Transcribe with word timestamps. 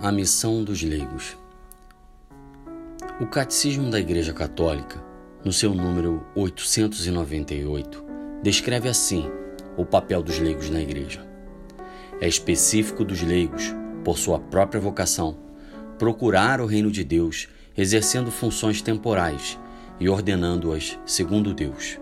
A 0.00 0.12
missão 0.12 0.62
dos 0.62 0.80
leigos. 0.80 1.36
O 3.20 3.26
Catecismo 3.26 3.90
da 3.90 3.98
Igreja 3.98 4.32
Católica, 4.32 5.02
no 5.44 5.52
seu 5.52 5.74
número 5.74 6.24
898, 6.36 8.04
descreve 8.40 8.88
assim 8.88 9.28
o 9.76 9.84
papel 9.84 10.22
dos 10.22 10.38
leigos 10.38 10.70
na 10.70 10.80
Igreja. 10.80 11.26
É 12.20 12.28
específico 12.28 13.04
dos 13.04 13.22
leigos, 13.22 13.74
por 14.04 14.16
sua 14.16 14.38
própria 14.38 14.80
vocação, 14.80 15.36
procurar 15.98 16.60
o 16.60 16.66
reino 16.66 16.92
de 16.92 17.02
Deus, 17.02 17.48
exercendo 17.76 18.30
funções 18.30 18.80
temporais 18.80 19.58
e 19.98 20.08
ordenando-as 20.08 20.96
segundo 21.04 21.52
Deus. 21.52 21.98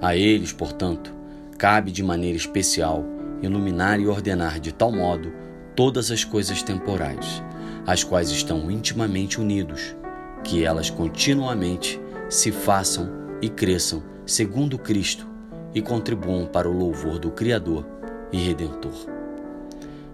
A 0.00 0.16
eles, 0.16 0.52
portanto, 0.52 1.14
cabe 1.56 1.92
de 1.92 2.02
maneira 2.02 2.36
especial 2.36 3.04
iluminar 3.40 4.00
e 4.00 4.08
ordenar 4.08 4.58
de 4.58 4.72
tal 4.72 4.90
modo 4.90 5.41
todas 5.74 6.10
as 6.10 6.24
coisas 6.24 6.62
temporais, 6.62 7.42
as 7.86 8.04
quais 8.04 8.30
estão 8.30 8.70
intimamente 8.70 9.40
unidos, 9.40 9.96
que 10.44 10.64
elas 10.64 10.90
continuamente 10.90 12.00
se 12.28 12.50
façam 12.50 13.10
e 13.40 13.48
cresçam 13.48 14.02
segundo 14.26 14.78
Cristo 14.78 15.26
e 15.74 15.80
contribuam 15.80 16.46
para 16.46 16.68
o 16.68 16.76
louvor 16.76 17.18
do 17.18 17.30
Criador 17.30 17.86
e 18.30 18.38
Redentor. 18.38 19.06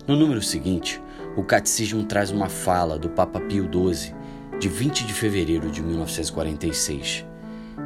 No 0.06 0.16
número 0.16 0.40
seguinte, 0.40 1.00
o 1.36 1.42
Catecismo 1.42 2.04
traz 2.04 2.30
uma 2.30 2.48
fala 2.48 2.98
do 2.98 3.10
Papa 3.10 3.40
Pio 3.40 3.68
XII, 3.70 4.14
de 4.58 4.68
20 4.68 5.06
de 5.06 5.12
fevereiro 5.12 5.70
de 5.70 5.82
1946. 5.82 7.24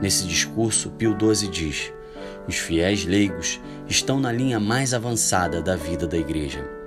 Nesse 0.00 0.26
discurso, 0.26 0.90
Pio 0.90 1.16
XII 1.18 1.48
diz: 1.48 1.92
Os 2.46 2.56
fiéis 2.56 3.04
leigos 3.04 3.60
estão 3.88 4.20
na 4.20 4.32
linha 4.32 4.60
mais 4.60 4.94
avançada 4.94 5.60
da 5.60 5.76
vida 5.76 6.06
da 6.06 6.16
Igreja 6.16 6.81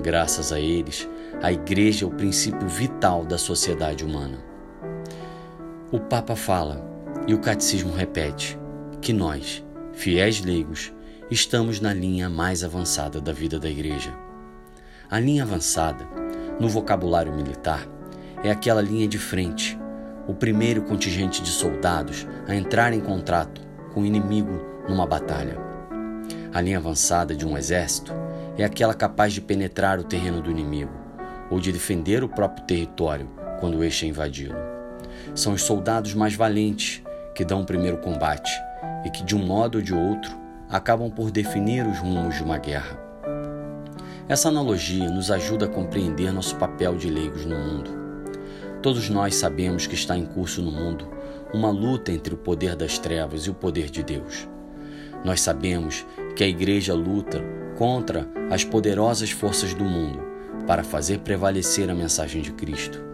Graças 0.00 0.52
a 0.52 0.60
eles, 0.60 1.08
a 1.42 1.50
Igreja 1.50 2.04
é 2.04 2.08
o 2.08 2.10
princípio 2.10 2.68
vital 2.68 3.24
da 3.24 3.38
sociedade 3.38 4.04
humana. 4.04 4.38
O 5.90 5.98
Papa 5.98 6.36
fala, 6.36 6.84
e 7.26 7.34
o 7.34 7.38
Catecismo 7.38 7.92
repete, 7.92 8.58
que 9.00 9.12
nós, 9.12 9.64
fiéis 9.92 10.40
leigos, 10.44 10.92
estamos 11.30 11.80
na 11.80 11.94
linha 11.94 12.28
mais 12.28 12.62
avançada 12.62 13.20
da 13.20 13.32
vida 13.32 13.58
da 13.58 13.70
Igreja. 13.70 14.12
A 15.10 15.18
linha 15.18 15.44
avançada, 15.44 16.06
no 16.60 16.68
vocabulário 16.68 17.32
militar, 17.32 17.86
é 18.44 18.50
aquela 18.50 18.82
linha 18.82 19.08
de 19.08 19.18
frente, 19.18 19.78
o 20.28 20.34
primeiro 20.34 20.82
contingente 20.82 21.42
de 21.42 21.50
soldados 21.50 22.26
a 22.46 22.54
entrar 22.54 22.92
em 22.92 23.00
contrato 23.00 23.62
com 23.94 24.02
o 24.02 24.06
inimigo 24.06 24.60
numa 24.88 25.06
batalha. 25.06 25.56
A 26.52 26.60
linha 26.60 26.78
avançada 26.78 27.34
de 27.34 27.46
um 27.46 27.56
exército 27.56 28.12
é 28.58 28.64
aquela 28.64 28.94
capaz 28.94 29.32
de 29.32 29.40
penetrar 29.40 29.98
o 29.98 30.04
terreno 30.04 30.40
do 30.40 30.50
inimigo 30.50 30.92
ou 31.50 31.60
de 31.60 31.70
defender 31.70 32.24
o 32.24 32.28
próprio 32.28 32.64
território 32.64 33.28
quando 33.60 33.84
este 33.84 34.06
é 34.06 34.08
invadi-lo. 34.08 34.56
São 35.34 35.52
os 35.52 35.62
soldados 35.62 36.14
mais 36.14 36.34
valentes 36.34 37.02
que 37.34 37.44
dão 37.44 37.60
o 37.60 37.66
primeiro 37.66 37.98
combate 37.98 38.50
e 39.04 39.10
que, 39.10 39.22
de 39.22 39.36
um 39.36 39.44
modo 39.44 39.78
ou 39.78 39.82
de 39.82 39.94
outro, 39.94 40.36
acabam 40.68 41.10
por 41.10 41.30
definir 41.30 41.86
os 41.86 41.98
rumos 41.98 42.36
de 42.36 42.42
uma 42.42 42.58
guerra. 42.58 42.98
Essa 44.28 44.48
analogia 44.48 45.08
nos 45.08 45.30
ajuda 45.30 45.66
a 45.66 45.68
compreender 45.68 46.32
nosso 46.32 46.56
papel 46.56 46.96
de 46.96 47.08
leigos 47.08 47.44
no 47.44 47.56
mundo. 47.56 47.90
Todos 48.82 49.08
nós 49.08 49.36
sabemos 49.36 49.86
que 49.86 49.94
está 49.94 50.16
em 50.16 50.26
curso 50.26 50.62
no 50.62 50.72
mundo 50.72 51.08
uma 51.54 51.70
luta 51.70 52.10
entre 52.10 52.34
o 52.34 52.36
poder 52.36 52.74
das 52.74 52.98
trevas 52.98 53.42
e 53.42 53.50
o 53.50 53.54
poder 53.54 53.88
de 53.88 54.02
Deus. 54.02 54.48
Nós 55.24 55.40
sabemos 55.40 56.04
que 56.34 56.42
a 56.42 56.48
Igreja 56.48 56.92
luta 56.92 57.40
contra 57.76 58.26
as 58.50 58.64
poderosas 58.64 59.30
forças 59.30 59.74
do 59.74 59.84
mundo 59.84 60.20
para 60.66 60.82
fazer 60.82 61.20
prevalecer 61.20 61.88
a 61.88 61.94
mensagem 61.94 62.42
de 62.42 62.52
Cristo. 62.52 63.04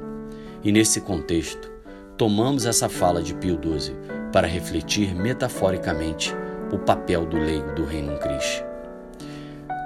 E 0.64 0.72
nesse 0.72 1.00
contexto, 1.00 1.70
tomamos 2.16 2.64
essa 2.64 2.88
fala 2.88 3.22
de 3.22 3.34
Pio 3.34 3.58
XII 3.60 3.94
para 4.32 4.46
refletir 4.46 5.14
metaforicamente 5.14 6.34
o 6.72 6.78
papel 6.78 7.26
do 7.26 7.36
leigo 7.36 7.74
do 7.74 7.84
Reino 7.84 8.18
Cristo. 8.18 8.64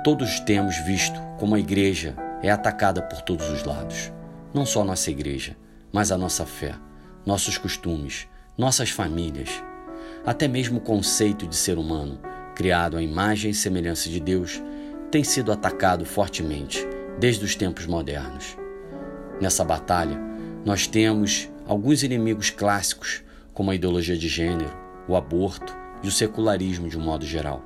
Todos 0.04 0.38
temos 0.40 0.76
visto 0.84 1.18
como 1.38 1.54
a 1.54 1.58
igreja 1.58 2.14
é 2.42 2.50
atacada 2.50 3.02
por 3.02 3.22
todos 3.22 3.48
os 3.50 3.64
lados. 3.64 4.12
Não 4.54 4.64
só 4.64 4.84
nossa 4.84 5.10
igreja, 5.10 5.56
mas 5.92 6.12
a 6.12 6.18
nossa 6.18 6.46
fé, 6.46 6.74
nossos 7.24 7.58
costumes, 7.58 8.28
nossas 8.56 8.90
famílias, 8.90 9.50
até 10.24 10.46
mesmo 10.46 10.78
o 10.78 10.82
conceito 10.82 11.46
de 11.46 11.56
ser 11.56 11.78
humano 11.78 12.20
criado 12.56 12.96
à 12.96 13.02
imagem 13.02 13.50
e 13.50 13.54
semelhança 13.54 14.08
de 14.08 14.18
Deus, 14.18 14.62
tem 15.10 15.22
sido 15.22 15.52
atacado 15.52 16.06
fortemente 16.06 16.84
desde 17.20 17.44
os 17.44 17.54
tempos 17.54 17.86
modernos. 17.86 18.56
Nessa 19.38 19.62
batalha, 19.62 20.18
nós 20.64 20.86
temos 20.86 21.50
alguns 21.66 22.02
inimigos 22.02 22.48
clássicos, 22.48 23.22
como 23.52 23.70
a 23.70 23.74
ideologia 23.74 24.16
de 24.16 24.26
gênero, 24.26 24.74
o 25.06 25.14
aborto 25.14 25.76
e 26.02 26.08
o 26.08 26.10
secularismo 26.10 26.88
de 26.88 26.98
um 26.98 27.02
modo 27.02 27.26
geral. 27.26 27.62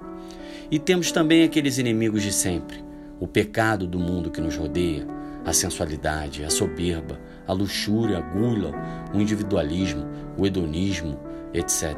E 0.71 0.79
temos 0.79 1.13
também 1.13 1.45
aqueles 1.45 1.79
inimigos 1.79 2.23
de 2.25 2.33
sempre, 2.33 2.85
o 3.21 3.29
pecado 3.29 3.87
do 3.87 3.99
mundo 3.99 4.31
que 4.31 4.41
nos 4.41 4.57
rodeia, 4.57 5.07
a 5.45 5.53
sensualidade, 5.53 6.45
a 6.45 6.51
soberba, 6.51 7.19
a 7.47 7.53
luxúria, 7.53 8.19
a 8.19 8.21
gula, 8.21 8.73
o 9.15 9.21
individualismo, 9.21 10.05
o 10.37 10.45
hedonismo, 10.45 11.19
etc. 11.55 11.95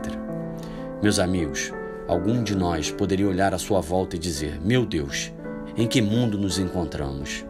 Meus 1.03 1.19
amigos, 1.19 1.73
Algum 2.13 2.43
de 2.43 2.55
nós 2.55 2.91
poderia 2.91 3.27
olhar 3.27 3.55
à 3.55 3.59
sua 3.59 3.81
volta 3.81 4.17
e 4.17 4.19
dizer: 4.19 4.61
Meu 4.63 4.85
Deus, 4.85 5.33
em 5.75 5.89
que 5.89 6.03
mundo 6.03 6.37
nos 6.37 6.59
encontramos? 6.59 7.43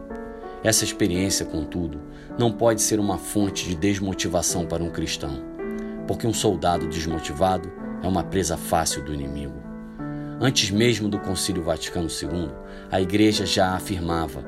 Essa 0.63 0.85
experiência, 0.85 1.45
contudo, 1.45 2.01
não 2.39 2.53
pode 2.53 2.81
ser 2.81 3.01
uma 3.01 3.19
fonte 3.19 3.69
de 3.69 3.75
desmotivação 3.75 4.65
para 4.65 4.85
um 4.85 4.89
cristão, 4.89 5.43
porque 6.07 6.29
um 6.29 6.33
soldado 6.33 6.87
desmotivado 6.87 7.73
é 8.05 8.07
uma 8.07 8.23
presa 8.23 8.57
fácil 8.57 9.05
do 9.05 9.13
inimigo. 9.13 9.61
Antes 10.41 10.71
mesmo 10.71 11.09
do 11.09 11.19
Concílio 11.19 11.65
Vaticano 11.65 12.07
II, 12.07 12.49
a 12.89 13.01
Igreja 13.01 13.45
já 13.45 13.75
afirmava: 13.75 14.45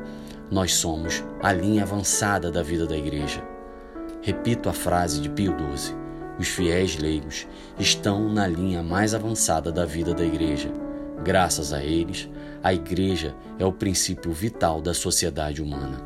nós 0.48 0.74
somos 0.74 1.24
a 1.42 1.52
linha 1.52 1.82
avançada 1.82 2.52
da 2.52 2.62
vida 2.62 2.86
da 2.86 2.96
Igreja. 2.96 3.42
Repito 4.22 4.68
a 4.68 4.72
frase 4.72 5.20
de 5.20 5.28
Pio 5.28 5.56
XII: 5.58 6.03
os 6.38 6.48
fiéis 6.48 6.96
leigos 6.96 7.46
estão 7.78 8.28
na 8.28 8.46
linha 8.46 8.82
mais 8.82 9.14
avançada 9.14 9.70
da 9.70 9.84
vida 9.84 10.12
da 10.12 10.24
Igreja. 10.24 10.70
Graças 11.22 11.72
a 11.72 11.82
eles, 11.82 12.28
a 12.62 12.74
Igreja 12.74 13.34
é 13.58 13.64
o 13.64 13.72
princípio 13.72 14.32
vital 14.32 14.80
da 14.80 14.92
sociedade 14.92 15.62
humana. 15.62 16.02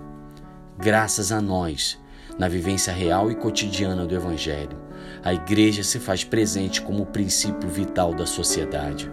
Graças 0.76 1.32
a 1.32 1.40
nós, 1.40 1.98
na 2.38 2.46
vivência 2.46 2.92
real 2.92 3.30
e 3.30 3.34
cotidiana 3.34 4.06
do 4.06 4.14
Evangelho, 4.14 4.78
a 5.24 5.32
Igreja 5.32 5.82
se 5.82 5.98
faz 5.98 6.24
presente 6.24 6.82
como 6.82 7.02
o 7.02 7.06
princípio 7.06 7.68
vital 7.68 8.14
da 8.14 8.26
sociedade. 8.26 9.10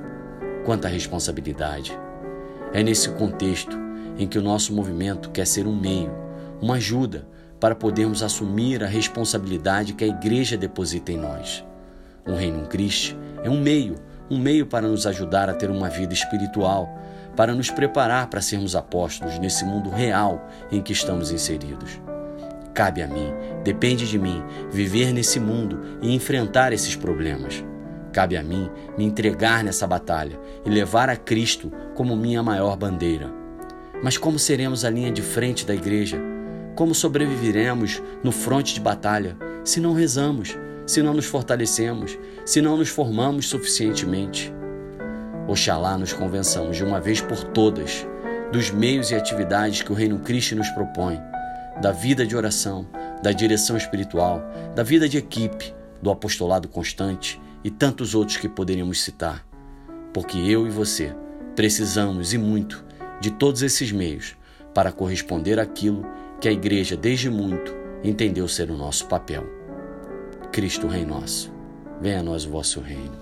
Quanta 0.66 0.88
responsabilidade! 0.88 1.97
É 2.74 2.84
nesse 2.84 3.09
contexto 3.09 3.78
em 4.18 4.28
que 4.28 4.38
o 4.38 4.42
nosso 4.42 4.74
movimento 4.74 5.32
quer 5.32 5.47
ser 5.47 5.66
um 5.66 5.76
meio, 5.76 6.12
uma 6.62 6.76
ajuda 6.76 7.28
para 7.66 7.74
podermos 7.74 8.22
assumir 8.22 8.84
a 8.84 8.88
responsabilidade 8.88 9.96
que 9.96 10.03
a 10.03 10.08
Igreja 10.08 10.56
deposita 10.56 11.12
em 11.12 11.18
nós. 11.18 11.66
O 12.24 12.36
Reino 12.36 12.68
Cristo 12.68 13.18
é 13.44 13.50
um 13.50 13.59
meio, 13.59 13.96
um 14.30 14.38
meio 14.38 14.68
para 14.68 14.88
nos 14.88 15.08
ajudar 15.08 15.50
a 15.50 15.53
ter 15.56 15.72
uma 15.72 15.90
vida 15.90 16.14
espiritual, 16.14 16.88
para 17.36 17.56
nos 17.56 17.72
preparar 17.72 18.28
para 18.28 18.40
sermos 18.40 18.76
apóstolos 18.76 19.40
nesse 19.40 19.66
mundo 19.66 19.90
real 19.90 20.48
em 20.72 20.80
que 20.80 20.94
estamos 20.94 21.31
inseridos. 21.31 22.00
Cabe 22.72 23.02
a 23.02 23.08
mim, 23.08 23.34
depende 23.64 24.08
de 24.08 24.20
mim, 24.20 24.44
viver 24.72 25.12
nesse 25.12 25.40
mundo 25.40 25.97
e 26.03 26.14
enfrentar 26.14 26.72
esses 26.72 26.96
problemas. 26.96 27.66
Cabe 28.14 28.38
a 28.38 28.44
mim 28.44 28.70
me 28.96 29.06
entregar 29.06 29.64
nessa 29.64 29.88
batalha 29.88 30.40
e 30.64 30.70
levar 30.70 31.09
a 31.09 31.16
Cristo 31.16 31.74
como 31.96 32.16
minha 32.16 32.44
maior 32.44 32.78
bandeira. 32.78 33.34
Mas 34.03 34.20
como 34.20 34.38
seremos 34.38 34.86
a 34.86 34.90
linha 34.92 35.12
de 35.12 35.24
frente 35.24 35.66
da 35.66 35.74
igreja? 35.74 36.34
Como 36.75 36.94
sobreviveremos 36.94 38.03
no 38.22 38.34
fronte 38.34 38.73
de 38.73 38.82
batalha 38.82 39.38
se 39.64 39.79
não 39.79 39.94
rezamos, 39.94 40.58
se 40.85 41.02
não 41.02 41.14
nos 41.14 41.26
fortalecemos, 41.26 42.17
se 42.46 42.61
não 42.61 42.76
nos 42.76 42.90
formamos 42.90 43.47
suficientemente? 43.47 44.53
Oxalá 45.47 45.97
nos 45.97 46.11
convençamos 46.11 46.76
de 46.76 46.84
uma 46.84 46.99
vez 46.99 47.22
por 47.22 47.41
todas 47.46 48.05
dos 48.52 48.72
meios 48.72 49.09
e 49.09 49.16
atividades 49.16 49.82
que 49.82 49.91
o 49.91 49.96
Reino 49.96 50.20
Cristo 50.20 50.55
nos 50.55 50.67
propõe, 50.70 51.20
da 51.82 51.91
vida 51.91 52.26
de 52.26 52.35
oração, 52.35 52.85
da 53.23 53.32
direção 53.32 53.78
espiritual, 53.78 54.44
da 54.76 54.84
vida 54.84 55.08
de 55.08 55.17
equipe, 55.17 55.73
do 56.02 56.11
apostolado 56.11 56.67
constante 56.67 57.41
e 57.64 57.72
tantos 57.72 58.14
outros 58.14 58.38
que 58.38 58.49
poderíamos 58.49 59.02
citar. 59.02 59.46
Porque 60.14 60.38
eu 60.38 60.67
e 60.67 60.70
você 60.70 61.16
precisamos 61.55 62.34
e 62.34 62.38
muito 62.38 62.84
de 63.22 63.32
todos 63.32 63.61
esses 63.61 63.91
meios 63.91 64.35
para 64.73 64.91
corresponder 64.91 65.58
àquilo 65.58 66.05
que 66.40 66.47
a 66.47 66.52
Igreja, 66.52 66.96
desde 66.96 67.29
muito, 67.29 67.73
entendeu 68.03 68.47
ser 68.47 68.70
o 68.70 68.78
nosso 68.78 69.08
papel. 69.08 69.43
Cristo, 70.52 70.87
Rei 70.87 71.05
nosso, 71.05 71.52
venha 72.02 72.20
a 72.20 72.23
nós 72.23 72.46
o 72.46 72.49
vosso 72.49 72.79
reino. 72.79 73.17